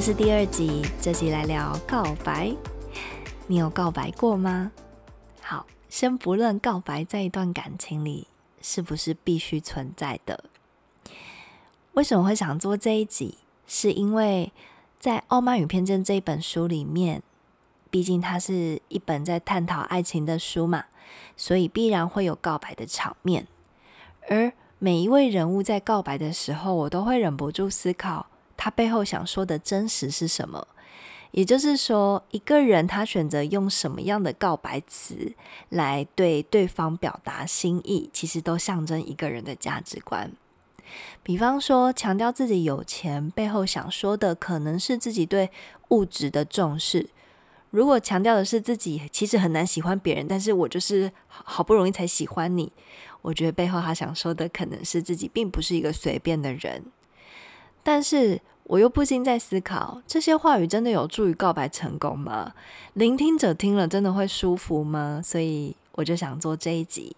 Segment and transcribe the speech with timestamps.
[0.00, 2.50] 这是第二集，这集来聊告白。
[3.46, 4.72] 你有告白过吗？
[5.42, 8.26] 好，先不论告白在一段感情里
[8.62, 10.44] 是不是必须存在的，
[11.92, 13.36] 为什么会想做这一集？
[13.66, 14.50] 是因为
[14.98, 17.22] 在《傲慢与偏见》这一本书里面，
[17.90, 20.86] 毕竟它是一本在探讨爱情的书嘛，
[21.36, 23.46] 所以必然会有告白的场面。
[24.30, 28.28] 而每一位人物在告白的时候，我都会忍不住思考。
[28.62, 30.68] 他背后想说的真实是什么？
[31.30, 35.32] 也就是说，一个人他选择用什么样的告白词
[35.70, 40.30] 来对对方表达心意，其实都象征一个人的价值观。
[41.22, 45.48] 比方说，强调自己有钱，背后想说的可能是自己对
[45.88, 47.06] 物质的重视；
[47.70, 52.70] 如果强调的是自己其实很难喜欢别人，但是我就是好不容易才喜欢你，
[53.22, 56.84] 我觉得背后他想说的可能是自己并不是一个随便的人。
[57.82, 62.52] 但是我又不禁在思考，这些话语真的有助于告白成功吗？
[62.94, 65.20] 聆听者听了真的会舒服吗？
[65.24, 67.16] 所以我就想做这一集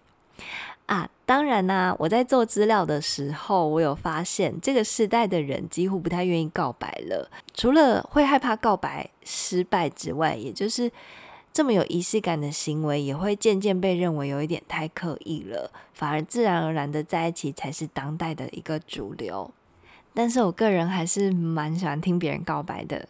[0.87, 1.09] 啊！
[1.25, 10.91] 当然啦，我在做资料的时候，我有发现这个时代的人几乎不太愿意告白了，除了会害怕告白失败之外，也就是
[11.53, 19.49] 这么有仪式感的行为，也会渐渐被认为有一点太刻意了，反而自然而然的在一起才是当代的一个主流。
[20.13, 23.07] 但是我个人还是蛮喜欢听别人告白的。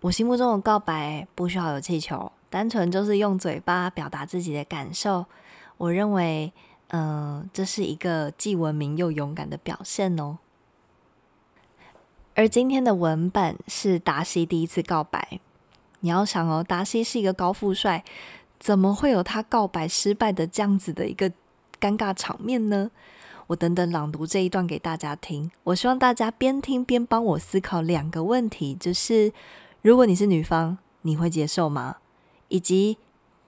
[0.00, 5.24] 我心目中的告白不需要有气球，单纯就是用嘴巴表达自己的感受。
[5.78, 6.52] 我认为，
[6.88, 10.38] 嗯，这是一个既文明又勇敢的表现哦。
[12.34, 15.40] 而今天的文本是达西第一次告白。
[16.00, 18.04] 你要想哦，达西是一个高富帅，
[18.60, 21.30] 怎么会有他告白失败的这样子的一个
[21.80, 22.90] 尴尬场面呢？
[23.48, 25.50] 我等等朗读这一段给大家听。
[25.64, 29.32] 我希望大家边听边帮我思考两个问题：就是
[29.82, 31.96] 如果你是女方，你会接受吗？
[32.48, 32.98] 以及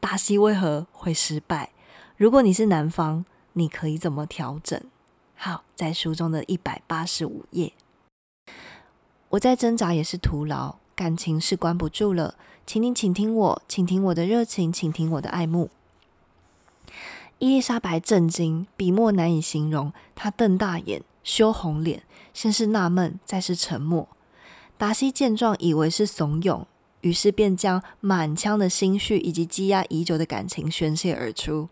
[0.00, 1.70] 巴西为何会失败？
[2.16, 3.24] 如果你是男方，
[3.54, 4.80] 你可以怎么调整？
[5.34, 7.72] 好，在书中的一百八十五页，
[9.30, 12.36] 我在挣扎也是徒劳，感情是关不住了。
[12.66, 15.70] 请你倾听我，倾听我的热情，倾听我的爱慕。
[17.38, 19.92] 伊丽莎白震惊，笔墨难以形容。
[20.14, 22.02] 她瞪大眼，羞红脸，
[22.32, 24.08] 先是纳闷，再是沉默。
[24.78, 26.64] 达西见状，以为是怂恿，
[27.02, 31.68] 于是便将满腔的心绪以及积压已久的感情宣泄而出。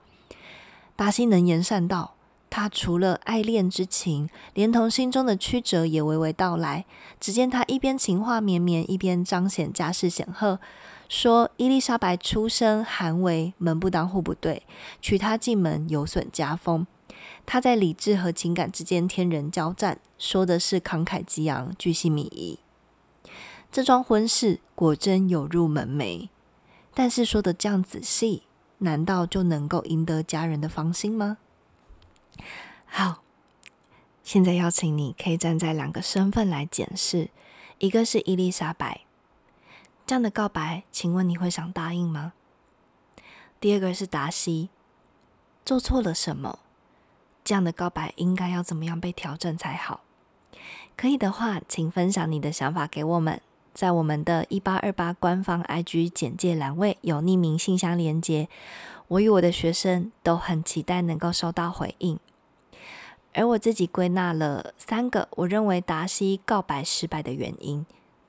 [0.96, 2.14] 达西能言善道，
[2.50, 6.84] 他除了爱恋之情，连同心中的曲折也娓娓道来。
[7.18, 10.60] 只见他一边情话绵绵，一边彰显家世显赫。
[11.08, 14.64] 说伊丽莎白出身寒微，门不当户不对，
[15.00, 16.86] 娶她进门有损家风。
[17.46, 22.58] 他在理智和情感之间天人交战，说的是慷慨激昂，巨细靡遗。
[23.70, 26.28] 这桩婚事果真有入门楣，
[26.94, 28.44] 但是说的这样仔细，
[28.78, 31.36] 难道就能够赢得家人的芳心吗？
[32.86, 33.22] 好，
[34.22, 37.28] 现在邀请你可以站在两个身份来检视，
[37.78, 39.03] 一个是伊丽莎白。
[40.06, 42.34] 这样的告白，请问你会想答应吗？
[43.58, 44.68] 第二个是达西，
[45.64, 46.58] 做错了什么？
[47.42, 50.00] 这样的告白应该要怎么样被调整才好？
[50.96, 53.40] 可以的话，请分享你的想法给我们，
[53.72, 58.48] 在我们的一八二八官方 IG 简介栏位有匿名信箱连接。
[59.08, 62.18] 我与我的学生都很期待能够收到回应。
[63.32, 67.84] 而我自己归纳了三个我认为达西告白失败的原因。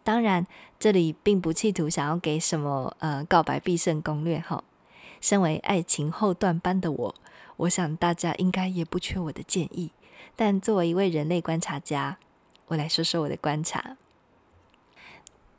[0.05, 0.45] 当然，
[0.79, 4.63] 这里并不企图想要给什么呃告白必胜攻略哈。
[5.19, 7.15] 身为爱情后段班的我，
[7.57, 9.89] 我想大家应该也不缺我的建议。
[10.35, 12.19] 但作为一位人类观察家，
[12.67, 13.97] 我来说说我的观察。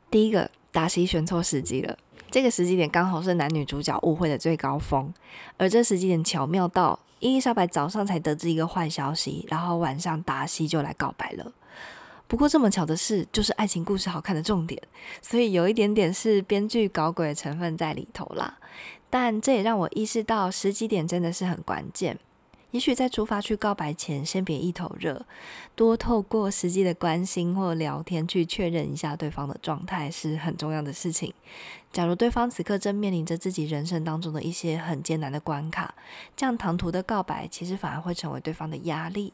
[0.09, 1.97] 第一个，达西选错时机了。
[2.31, 5.13] 这个时机点刚好是男女主角误会的最高峰，
[5.57, 11.51] 而这时机点巧妙到伊丽莎白早上才得知一个坏消息，然后晚上达西就来告白了。
[12.27, 14.81] 不过这么巧的事，就是爱情故事好看的重点，
[15.21, 18.57] 所以有一点点是编剧搞鬼的成分在里头啦。
[19.09, 22.17] 但这也让我意识到时机点真的是很关键。
[22.71, 25.25] 也许在出发去告白前，先别一头热，
[25.73, 31.33] 多透过实际的关心或聊天去确认一下对方的状态是很重要的事情。
[31.91, 35.95] 假如对方此刻正面临着自己人生当中的一些很艰难的关卡，
[36.35, 39.33] 这样唐突的告白其实反而会成为对方的压力。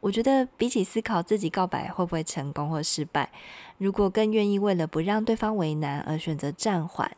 [0.00, 3.30] 我觉得比起思考自己告白会不会成功或失败，
[3.76, 7.14] 如果更愿意为了不让对方为难而选择暂缓，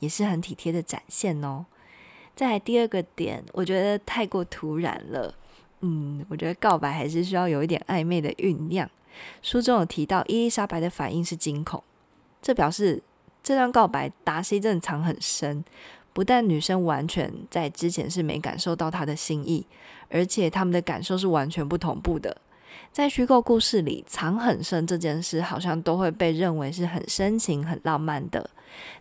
[0.00, 1.66] 也是很体贴的展现哦。
[2.34, 5.32] 再来第二个点，我觉得太过突然了。
[5.82, 8.90] 嗯，我觉得告白还是需要有一点暧昧的酝酿。
[9.40, 11.84] 书中有提到，伊丽莎白的反应是惊恐，
[12.42, 13.02] 这表示
[13.46, 15.64] 这段告白达西真的藏很深。
[16.12, 19.64] 不但女生完全在之前是没感受到他的心意，
[20.08, 22.38] 而且他们的感受是完全不同步的。
[22.90, 28.50] 在虚构故事里，藏很深这件事好像都会被认为是很深情、很浪漫的。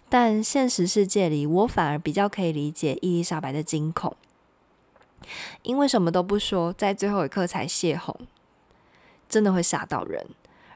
[0.09, 4.15] 但现实世界里，我反而比较可以理解伊丽莎白的惊恐，
[5.63, 8.15] 因为什么都不说，在最后一刻才泄洪，
[9.27, 10.23] 真的会吓到人。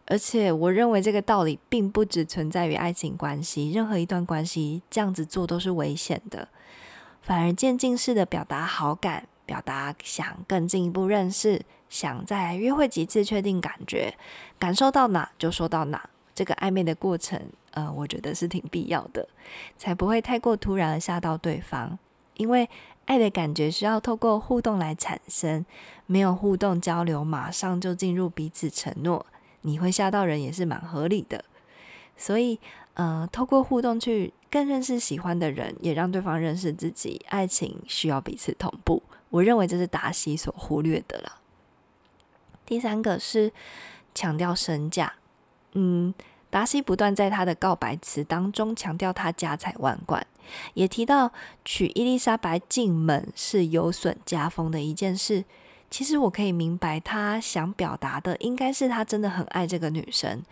[0.10, 6.48] 而且，我认为这个道理并不只存在于爱情关系，任何一段关系这样子做都是危险的。
[7.22, 14.16] 反而渐进式的表达好感，表达想更进一步认识，想在约会几次确定感觉，
[14.58, 16.10] 感受到哪就说到哪。
[16.34, 17.40] 这个暧昧的过程，
[17.72, 19.28] 呃，我觉得是挺必要的，
[19.78, 22.00] 才不会太过突然而吓到对方。
[22.36, 22.68] 因为
[23.06, 25.64] 爱的感觉需要透过互动来产生，
[26.08, 29.26] 没有互动交流，马上就进入彼此承诺。
[29.62, 31.44] 你会吓到人也是蛮合理的，
[32.16, 32.60] 所以，
[32.94, 37.22] 呃，透过互动去更认识喜欢的人，也让对方认识自己。
[37.28, 41.40] 爱情需要彼此同步，我认为这是达西所忽略的了。
[42.66, 43.52] 第三个是
[44.14, 45.14] 强调身价，
[45.74, 46.14] 嗯，
[46.50, 50.26] 达西不断在他的告白词当中强调他家财万贯，
[50.74, 51.32] 也提到
[51.66, 55.46] 娶伊丽莎白进门是有损家风的一件事。
[55.90, 60.44] 其实我可以明白，他想表达的应该是他真的很爱这个女生，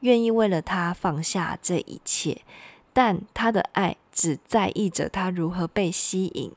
[0.00, 2.42] 愿意为了她放下这一切。
[2.92, 6.52] 但他的爱只在意着他如何被吸引，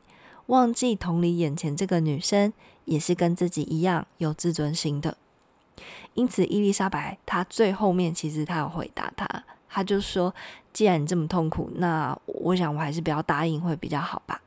[0.47, 2.53] 忘记同理眼前这个女生
[2.85, 5.17] 也是跟自己一样有自尊心的。
[6.13, 9.27] 因此，伊丽莎白她最后面其实她有回答他，
[9.67, 10.33] 他就说
[10.71, 14.41] ：“既然你这么痛苦，那我想我还是不要答应会比较好吧。”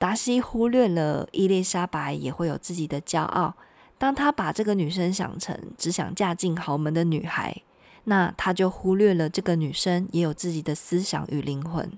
[0.00, 3.54] 达西忽略了伊丽莎白也会有自己的骄傲。
[3.98, 7.60] 当他把这个女生想成只想嫁进豪门的女孩，
[8.04, 11.92] 那他就忽略了这个女生也有自己的思想与灵魂。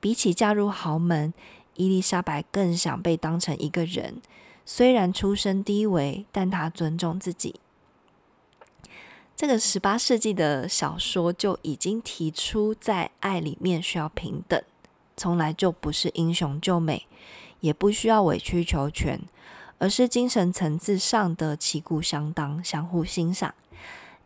[0.00, 1.34] 比起嫁入豪门，
[1.74, 4.22] 伊丽莎白更想被当成一个人。
[4.64, 7.56] 虽然出身低微，但她尊重自己。
[9.36, 14.62] 这个十八世纪的小说就已经提出，在爱里面需要平等。
[15.20, 17.06] 从来就不是英雄救美，
[17.60, 19.20] 也不需要委曲求全，
[19.76, 23.54] 而是精神层次上的旗鼓相当、相互欣赏。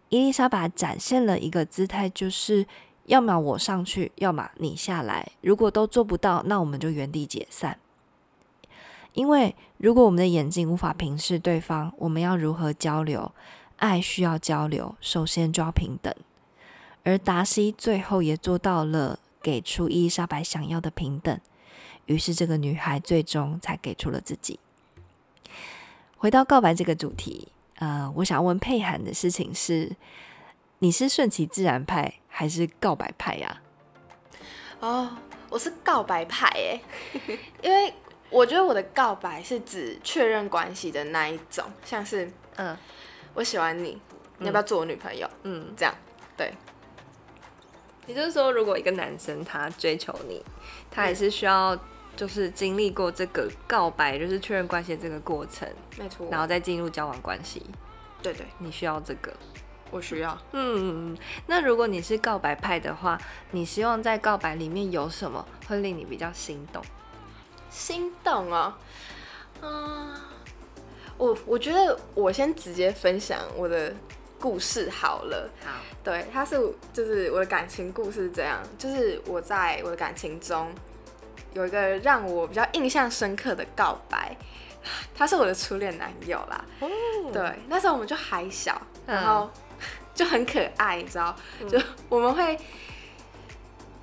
[0.08, 2.64] 伊丽莎白展现了一个姿态，就是
[3.06, 5.32] 要么我上去，要么你下来。
[5.40, 7.76] 如果都做不到，那我们就原地解散。
[9.14, 13.32] 因为如果我们的眼睛无法平视对方，我们要如何交流？
[13.78, 16.14] 爱需要交流，首先就要平等。
[17.02, 19.18] 而达西最后也做到了。
[19.44, 21.38] 给出伊丽莎白想要的平等，
[22.06, 24.58] 于是这个女孩最终才给出了自己。
[26.16, 29.94] 回到告白这个主题，呃，我想要问佩涵的事情是：
[30.78, 33.60] 你是顺其自然派还是告白派呀？
[34.80, 35.14] 哦，
[35.50, 36.80] 我是告白派耶，
[37.60, 37.92] 因为
[38.30, 42.74] 我觉得我的告白是指确认关系的那一种，像是嗯，
[43.34, 44.00] 我喜欢你，
[44.38, 45.28] 你要不要做我女朋友？
[45.42, 45.94] 嗯，这样
[46.34, 46.50] 对。
[48.06, 50.42] 也就是说，如果一个男生他追求你，
[50.90, 51.78] 他也是需要
[52.14, 55.68] 就是经历过这个告白，就是确认关系这个过程，
[55.98, 57.62] 没错，然后再进入交往关系。
[58.22, 59.32] 对对，你需要这个，
[59.90, 60.38] 我需要。
[60.52, 63.18] 嗯，那如果你是告白派的话，
[63.52, 66.82] 你希望在告白里面有什么会令你比较心动？
[67.70, 68.78] 心动啊，
[69.62, 70.14] 嗯，
[71.16, 73.94] 我我觉得我先直接分享我的。
[74.44, 75.70] 故事好了，好，
[76.02, 76.60] 对，他是
[76.92, 80.70] 就是我的感情故事这样，就是我在我的感情中
[81.54, 84.36] 有一个让我比较印象深刻的告白，
[85.16, 86.62] 他是我的初恋男友啦，
[87.32, 89.50] 对，那时候我们就还小，然后
[90.14, 91.34] 就很可爱，你知道，
[91.66, 92.58] 就我们会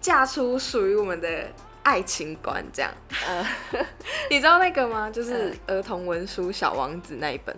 [0.01, 1.47] 嫁出属于我们的
[1.83, 2.91] 爱情观这样，
[4.31, 5.07] 你知道那个吗？
[5.11, 7.55] 就是儿童文书《小王子》那一本，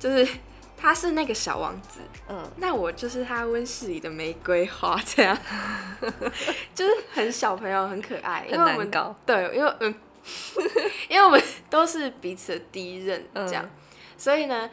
[0.00, 0.26] 就是。
[0.80, 5.36] 他是那个小王子，嗯，那我就是他温室里的玫瑰花，这样，
[6.74, 8.90] 就是很小朋友，很可爱，因为我们。
[9.26, 9.94] 对，因为嗯，
[11.10, 13.70] 因为我们都是彼此的第一任，这样，嗯
[14.16, 14.68] 所以呢，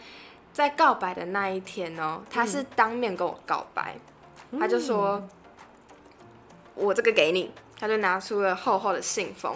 [0.53, 3.95] 在告白的那一天哦，他是当面跟我告白，
[4.59, 5.27] 他就说，
[6.75, 9.53] 我这个给你，他就拿出了厚厚的信封，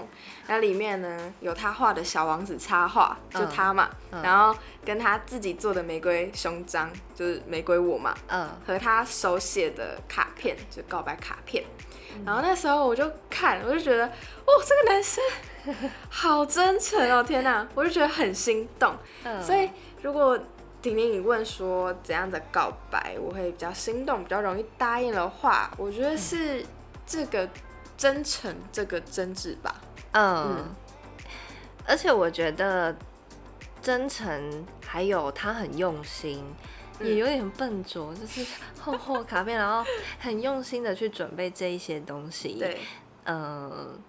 [0.47, 4.21] 然后里面呢有他画的小王子插画，就嗯他嘛，嗯。
[4.21, 11.63] 然后跟他自己做的玫瑰胸章，就是玫瑰我嘛，嗯，和他手写的卡片，就告白卡片。
[12.15, 12.23] 嗯。
[12.25, 15.23] 然后那时候我就看，我就觉得，哦，这个男生
[16.09, 18.93] 好真诚哦，天哪，我就觉得很心动。
[19.23, 19.41] 嗯。
[19.41, 19.69] 所以
[20.01, 20.37] 如果
[20.81, 26.65] 婷婷你问说怎样的告白我会比较心动，比较容易答应的话，我觉得是
[27.05, 27.47] 这个
[27.99, 29.75] 真诚，这个真挚吧。
[30.13, 30.73] 嗯，
[31.85, 32.95] 而且我觉得
[33.81, 36.41] 真诚，还有他很用心，
[36.99, 38.45] 嗯也有点笨拙，就是
[38.79, 39.85] 厚厚卡片，然后
[40.17, 42.79] 很用心的去准备这一些东西。，对，
[43.25, 43.99] 嗯，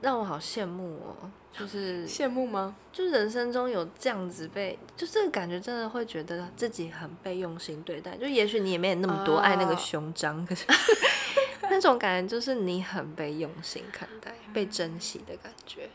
[0.00, 2.74] 让我好羡慕哦，就是羡慕吗？
[2.90, 8.16] 就人生中有这样子被，就这个感觉真的会觉得自己很被用心对待。
[8.16, 10.64] 就也许你也没有那么多爱那个哦胸章，可是
[11.72, 15.88] 那种感觉就是你很被用心看待、被珍惜的感觉。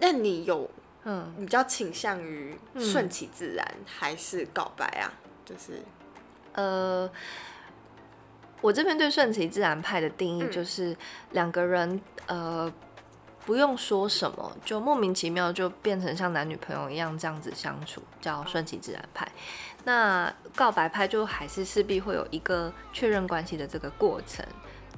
[0.00, 0.70] 那你有
[1.02, 5.12] 嗯，比较倾向于嗯顺其自然，还是告白啊？
[5.44, 5.82] 就是
[6.52, 7.10] 呃，
[8.60, 10.96] 我这边对顺其自然派的定义嗯就是
[11.32, 12.72] 两个人呃
[13.44, 19.26] 不用说什么，就莫名其妙就变成像男女朋友一样这样子相处，叫顺其自然派。
[19.84, 24.44] 那告白派就还是势必会有一个确认关系的这个过程，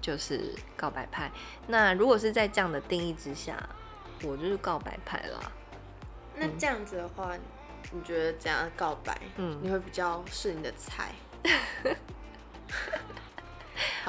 [0.00, 1.30] 就是告白派。
[1.68, 3.56] 那如果是在这样的定义之下，
[4.22, 5.52] 我就是告白派啦。
[6.34, 7.36] 那这样子的话，
[7.92, 11.12] 你觉得怎样告白，嗯你会比较是你的菜？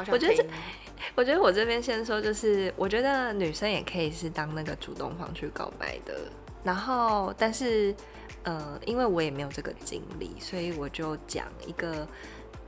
[0.08, 0.46] 我觉得这
[1.16, 6.14] 我觉得我这边先说，就是我觉得女生也可以是当那个主动方去告白的，
[6.64, 7.94] 然后但是
[8.44, 12.08] 呃，因为我也没有这个经历，所以我就讲一个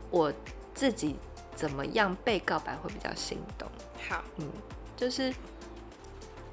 [0.10, 0.32] 我
[0.74, 1.16] 自己
[1.56, 3.68] 怎么样被告白会比较心动。
[4.08, 4.48] 好，嗯，
[4.96, 5.34] 就是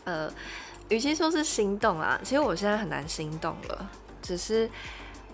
[0.04, 0.32] 呃，
[0.88, 3.90] 与其说是心动啊，其实我现在很难心动了。
[4.23, 4.70] 只是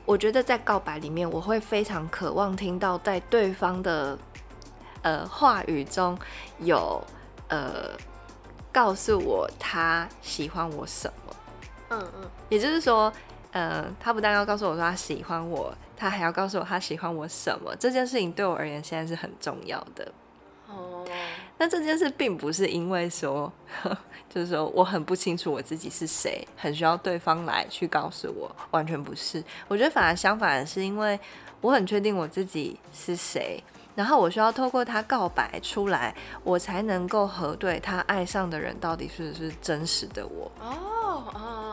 [0.05, 4.19] 我觉得在告白里面，我会非常渴望听到在对方的
[5.03, 6.19] 呃话语中
[6.61, 7.03] 有
[7.49, 7.91] 呃
[8.73, 11.26] 告诉我他喜欢我什么。
[11.91, 13.13] 嗯嗯，也就是说，
[13.53, 17.75] 呃，他不但要告诉我说他喜欢我，他还要告诉我他喜欢我什么。
[17.77, 20.13] 这件事情对我而言现在是很重要的。
[20.69, 21.07] 哦，
[21.59, 23.53] 那这件事并不是因为说，
[24.29, 29.43] 就是说我很不清楚我自己是谁，很需要对方来去告诉我，完全不是。
[29.69, 31.19] 我觉得反而相反的是，因为
[31.61, 33.63] 我很确定我自己是谁，
[33.95, 40.51] 然后我需要透过他告白出来，我才能够核对他爱上的人到底是不是真实的我。
[40.61, 41.66] 哦，哦，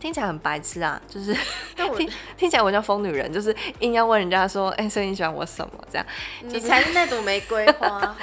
[0.00, 1.34] 听起来很白痴啊，就是
[1.76, 5.84] 但我 听听起来我像疯女人，就是硬要问人家说，哎、所以你喜欢我什么？
[5.90, 6.06] 这样。
[6.42, 8.14] 你才是那朵玫瑰花，好吗？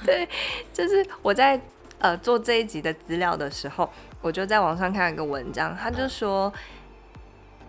[0.04, 0.28] 对，
[0.72, 1.58] 就是我在
[1.98, 6.52] 呃做这一集的资料的时候，我就在网上看了一个文章，他就说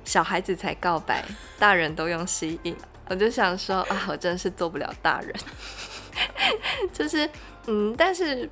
[0.03, 1.23] 小孩子才告白，
[1.57, 2.75] 大人都用吸引。
[3.09, 5.33] 我就想说啊，我真的是做不了大人。
[6.91, 7.29] 就是
[7.67, 8.49] 嗯，但是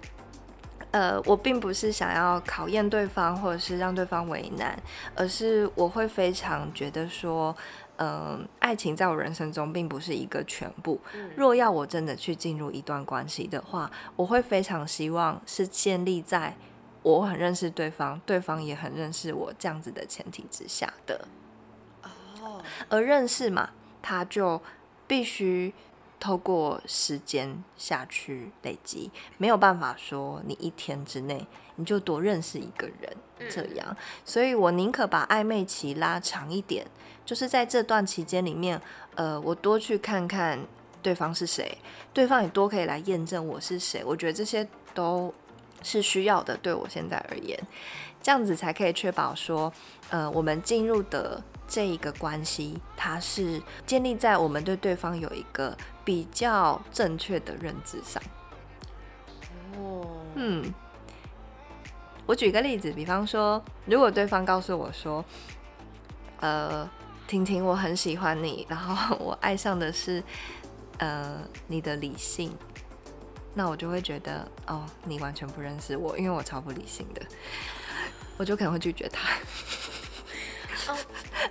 [0.92, 4.78] 呃，我并不是想要考验对方，或者是让对方为难，
[5.16, 7.56] 而是我会非常觉得说。
[8.04, 11.00] 嗯，爱情在我人生中并不是一个全部。
[11.36, 16.56] 若要我真的去进入一段关系的话，我会非常希望是建立在
[17.04, 21.28] 我很认识对方，对方也很认识我这样子的前提之下的。
[22.42, 23.70] 哦，而认识嘛，
[24.02, 24.60] 他就
[25.06, 25.72] 必须
[26.22, 29.10] 透过时间下去累积，
[29.40, 31.48] 没有办法说你一天之内
[31.78, 33.18] 你就多认识一个人
[33.50, 33.98] 这样。
[34.24, 36.86] 所以我宁可把暧昧期拉长一点，
[37.26, 38.80] 就是在这段期间里面，
[39.16, 40.60] 呃，我多去看看
[41.02, 41.76] 对方是谁，
[42.14, 44.04] 对方也多可以来验证我是谁。
[44.06, 45.34] 我觉得这些都
[45.82, 47.60] 是需要的，对我现在而言，
[48.22, 49.74] 这样子才可以确保说，
[50.12, 58.22] 呃，我们进入的这一个关系，它是建立在我们对对方有一个比较正确的认知上。
[59.78, 60.74] 哦，嗯，
[62.26, 65.24] 我举个例子，比方说，如果对方告诉我说，
[66.40, 66.90] 呃，
[67.28, 70.24] 婷婷，我很喜欢你，然后我爱上的是，
[70.98, 72.56] 呃，你的理性，
[73.54, 77.22] 那我就会觉得，哦，你完全不认识我，因为我超不理性的，
[78.38, 79.30] 我就可能会拒绝他。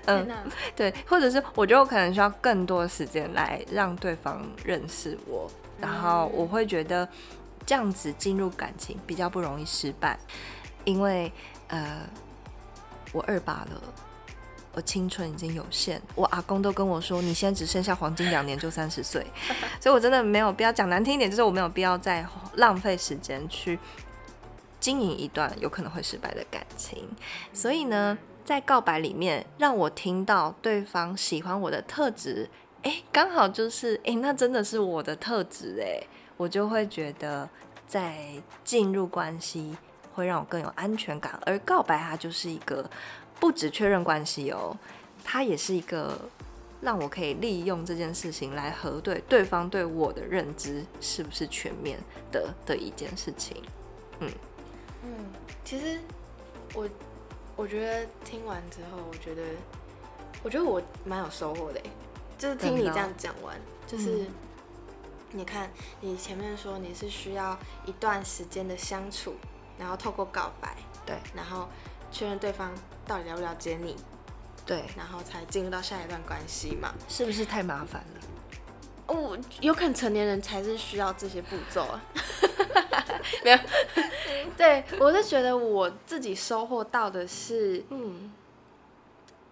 [0.06, 0.42] 哦天哪，
[0.74, 7.08] 对，或者是我觉得我可能需要更多时间来让对方认识我，然后我会觉得
[7.66, 10.18] 这样子进入感情比较不容易失败，
[10.84, 11.32] 因为
[11.68, 12.00] 呃，
[13.12, 13.82] 我二八了。
[14.72, 19.26] 我青春已经有限，我阿公都跟我说，你现在只剩下黄金两年就三十岁，
[19.82, 23.76] 所以我真的没有必要讲难听一点，就是我没有必要再浪费时间去
[24.78, 27.08] 经营一段有可能会失败的感情。
[27.52, 28.16] 所以呢，
[28.50, 32.50] 在告白里面，让我听到对方喜欢我的特质，
[32.82, 36.04] 哎，刚好就是哎，那真的是我的特质哎，
[36.36, 37.48] 我就会觉得
[37.86, 39.76] 在进入关系
[40.12, 42.84] 会让我更有安全感，而告白它就是一个。
[43.38, 44.76] 不止确认关系哦，
[45.22, 46.18] 它也是一个
[46.80, 52.00] 让我可以利用这件事情来核对对方对我的认知是不是全面
[52.32, 53.62] 的的一件事情。
[54.18, 54.28] 嗯
[55.04, 55.10] 嗯，
[55.64, 56.00] 其实
[56.74, 56.88] 我
[57.60, 59.42] 我觉得听完之后，我觉得
[60.42, 61.80] 我觉得我蛮有收获的，
[62.38, 63.54] 就是听你这样讲完，
[63.86, 64.24] 就是
[65.30, 69.34] 你看你前面说你是需要一段时间的相处，
[69.78, 70.74] 然后透过告白，
[71.04, 71.68] 对，然后。
[72.12, 72.72] 确认对方
[73.06, 73.94] 到底了不了解你，
[74.66, 76.92] 对，然后才进入到下一段关系嘛？
[77.08, 78.20] 是不是太麻烦了？
[79.06, 82.02] 哦，有可能成年人才是需要这些步骤啊。
[83.44, 83.58] 没有，
[84.56, 88.32] 对我是觉得我自己收获到的是，嗯，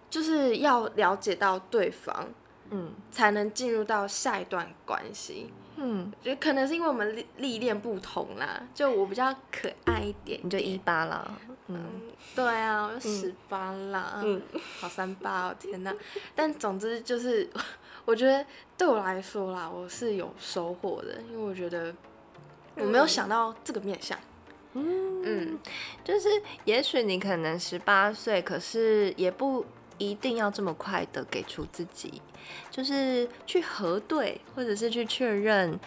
[0.09, 2.27] 就是要了解到对方，
[2.69, 5.51] 嗯，才能进入到下一段关系。
[5.81, 11.25] 嗯，觉得可能是因为我们历历练不同啦，就我比较可爱一点，你就一八啦。
[11.67, 12.01] 嗯，
[12.35, 14.41] 对啊，我十八啦，嗯，
[14.79, 15.93] 好三八哦，天哪！
[16.35, 17.47] 但总之就是，
[18.05, 18.43] 我觉得
[18.75, 21.93] 对我来说啦，我是有收获的，因为我觉得
[22.79, 24.17] 我没有想到这个面相。
[24.73, 25.59] 嗯嗯，
[26.03, 26.29] 就是
[26.65, 29.65] 也许你可能十八岁，可是也不
[29.97, 32.21] 一定要这么快的给出自己，
[32.69, 35.79] 就是去核对或者是去确认。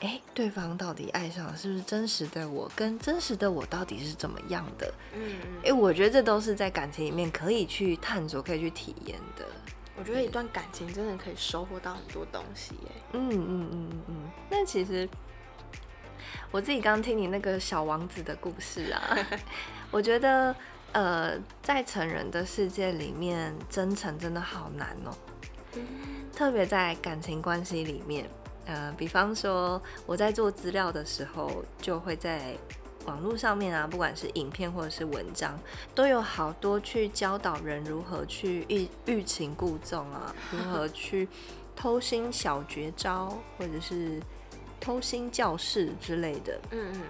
[0.00, 2.70] 哎，对方到底爱上了是不是真实的我？
[2.76, 4.94] 跟真实的我到底是怎么样的？
[5.12, 5.60] 嗯嗯。
[5.64, 9.44] 哎，我觉得这都是在感情里面可以去探索、可以去体验的。
[9.96, 12.92] 我觉得一段感情真的可以收获到很多东西耶。
[13.14, 14.14] 嗯嗯嗯嗯嗯。
[14.48, 15.08] 那其实
[16.50, 19.18] 我自己刚听你那个小王子的故事啊，
[19.90, 20.54] 我觉得
[20.92, 25.12] 呃，在成人的世界里面，真诚真的好难哦。
[26.34, 28.28] 特别在感情关系里面。
[28.66, 32.54] 呃，比方说我在做资料的时候，就会在
[33.06, 35.58] 网络上面啊，不管是影片或者是文章，
[35.94, 41.26] 都有好多去教导人如何去欲欲擒故纵啊，如何去
[41.74, 44.20] 偷心小绝招，或者是
[44.80, 46.58] 偷心教室之类的。
[46.70, 47.02] 嗯嗯，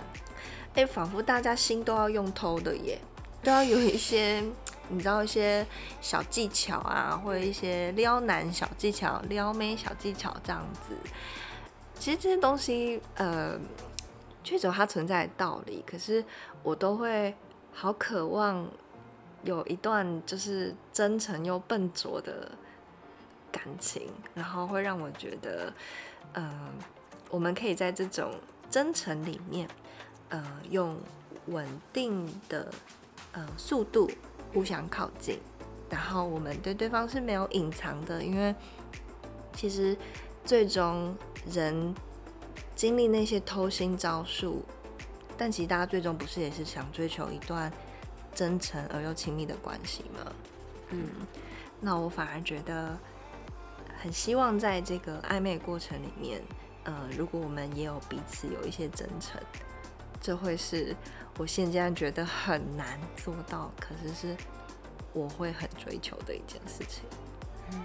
[0.74, 2.98] 哎，仿佛大家心都要用偷的耶，
[3.42, 4.42] 都要有一些
[4.88, 5.66] 你知道一些
[6.00, 10.94] 小技巧啊，或者一些撩男小技巧、撩妹小技巧这样子。
[11.98, 13.58] 其实这些东西，呃，
[14.44, 15.82] 确实有它存在的道理。
[15.86, 16.24] 可是
[16.62, 17.34] 我都会
[17.72, 18.66] 好渴望
[19.42, 22.50] 有一段就是真诚又笨拙的
[23.50, 25.72] 感情，然后会让我觉得，
[26.32, 26.72] 呃，
[27.30, 28.32] 我们可以在这种
[28.70, 29.68] 真诚里面，
[30.28, 30.96] 呃，用
[31.46, 32.70] 稳定的
[33.32, 34.10] 呃速度
[34.52, 35.38] 互相靠近，
[35.90, 38.54] 然后我们对对方是没有隐藏的，因为
[39.54, 39.96] 其实
[40.44, 41.16] 最终。
[41.52, 41.94] 人
[42.74, 44.62] 经历那些偷心招数，
[45.38, 47.72] 但其实大家最终不是也是想追求一段
[48.34, 50.32] 真诚而又亲密的关系吗？
[50.90, 51.08] 嗯，
[51.80, 52.98] 那我反而觉得
[53.96, 56.42] 很希望在这个暧昧过程里面，
[56.88, 59.38] 呃，如果我们也有彼此有一些真诚，
[60.22, 60.96] 这会是
[61.36, 64.36] 我现在觉得很难做到，可是是
[65.12, 67.04] 我会很追求的一件事情。
[67.72, 67.78] 嗯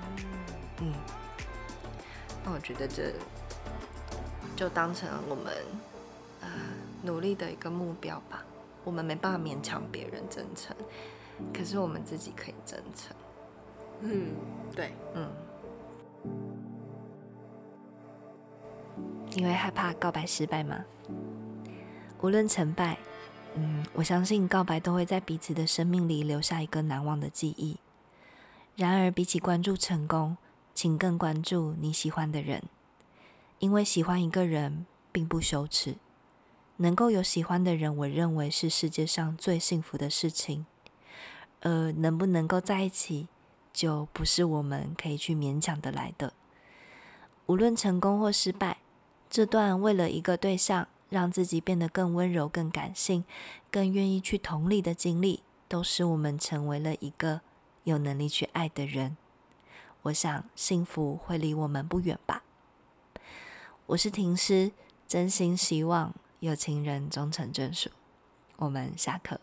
[0.79, 0.93] 嗯，
[2.45, 3.13] 那我觉得这。
[4.55, 5.51] 就当成我们
[6.41, 6.47] 呃
[7.01, 8.45] 努力的一个目标吧。
[8.83, 10.75] 我们没办法勉强别人真诚，
[11.51, 13.15] 可是我们自己可以真诚。
[14.01, 14.27] 嗯，
[14.75, 15.27] 对，嗯。
[19.35, 20.85] 你会害怕告白失败吗？
[22.21, 22.97] 无论成败，
[23.55, 27.77] 嗯，我相信告白都会在彼此的生命里留下一个难忘的记忆。
[28.75, 30.37] 然而，比起关注成功，
[30.73, 32.63] 请更关注你喜欢的人。
[33.59, 35.95] 因为喜欢一个人并不羞耻，
[36.77, 40.65] 能够有喜欢的人，我认为是世界上最幸福的事情。
[41.61, 43.27] 呃，能不能够在一起，
[43.71, 46.33] 就不是我们可以去勉强的来的。
[47.45, 48.77] 无论成功或失败，
[49.33, 53.25] 这段为了一个对象让自己变得更温柔、更感性、
[53.71, 57.41] 更愿意去同理的经历，都使我们成为了一个
[57.83, 59.17] 有能力去爱的人。
[60.03, 62.43] 我想幸福会离我们不远吧。
[63.87, 64.71] 我是婷师，
[65.07, 67.89] 真心希望有情人终成眷属。
[68.57, 69.39] 我们下课。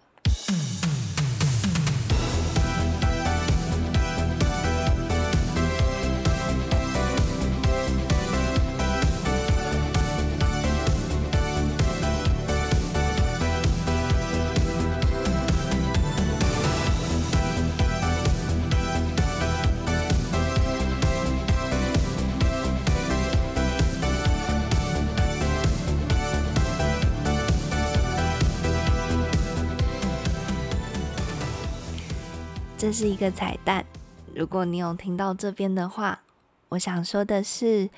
[32.90, 33.86] 这是一个彩蛋。
[34.34, 36.22] 如果你有听到这边的话，
[36.70, 37.88] 我想说的是，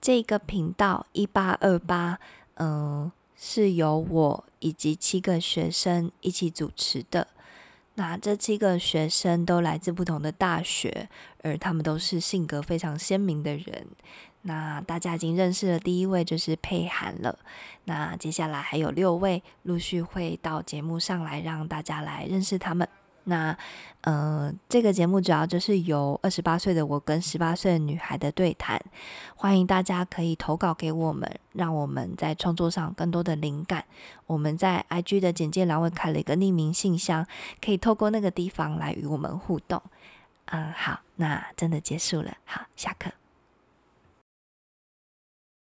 [0.00, 2.18] 这个频道一八二八，
[2.54, 7.28] 嗯，是由我以及七个学生一起主持的。
[7.96, 11.10] 那这七个学生都来自不同的大学，
[11.42, 13.86] 而他们都是性格非常鲜明的人。
[14.40, 17.38] 那大家已经认识了第一位就是佩涵了。
[17.84, 22.88] 那接下来还有六位陆续会到节目上来，让大家来认识他们。
[23.28, 23.56] 那，
[24.00, 28.80] 呃，这个节目主要就是由二十八岁的我跟十八岁的女孩的对谈，
[29.36, 33.84] 欢迎大家可以投稿给我们，让我们在创作上更多的灵感。
[34.26, 37.26] 我们在 IG 的简介栏位开了一个匿名信箱，
[37.64, 39.82] 可以透过那个地方来与我们互动。
[40.46, 43.10] 嗯，好，那真的结束了，好，下课。